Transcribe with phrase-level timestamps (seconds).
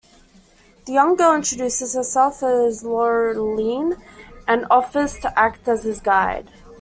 [0.87, 4.01] The young girl introduces herself as Laureline
[4.47, 6.49] and offers to act as his guide.